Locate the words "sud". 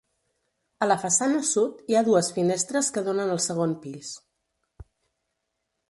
1.49-1.83